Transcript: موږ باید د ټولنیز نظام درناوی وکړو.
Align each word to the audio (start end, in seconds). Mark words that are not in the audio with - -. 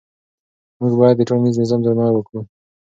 موږ 0.79 0.93
باید 1.01 1.15
د 1.17 1.21
ټولنیز 1.29 1.55
نظام 1.63 1.79
درناوی 1.83 2.13
وکړو. 2.15 2.41